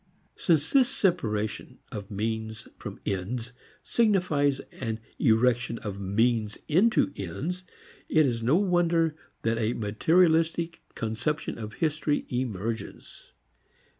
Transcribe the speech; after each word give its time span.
Since 0.35 0.71
this 0.71 0.89
separation 0.89 1.77
of 1.91 2.09
means 2.09 2.67
from 2.79 2.99
ends 3.05 3.53
signifies 3.83 4.59
an 4.81 4.99
erection 5.19 5.77
of 5.77 5.99
means 6.01 6.57
into 6.67 7.13
ends, 7.15 7.63
it 8.09 8.25
is 8.25 8.41
no 8.41 8.55
wonder 8.55 9.15
that 9.43 9.59
a 9.59 9.73
"materialistic 9.73 10.81
conception 10.95 11.59
of 11.59 11.73
history" 11.73 12.25
emerges. 12.29 13.33